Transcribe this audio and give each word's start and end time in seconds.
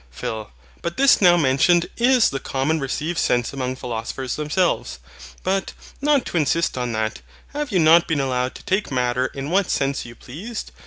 PHIL. 0.09 0.49
But 0.81 0.97
this 0.97 1.21
now 1.21 1.37
mentioned 1.37 1.87
is 1.95 2.31
the 2.31 2.39
common 2.39 2.79
received 2.79 3.19
sense 3.19 3.53
among 3.53 3.75
philosophers 3.75 4.35
themselves. 4.35 4.97
But, 5.43 5.73
not 6.01 6.25
to 6.25 6.37
insist 6.37 6.75
on 6.75 6.91
that, 6.93 7.21
have 7.53 7.71
you 7.71 7.77
not 7.77 8.07
been 8.07 8.19
allowed 8.19 8.55
to 8.55 8.63
take 8.65 8.89
Matter 8.91 9.27
in 9.27 9.51
what 9.51 9.69
sense 9.69 10.03
you 10.03 10.15
pleased? 10.15 10.71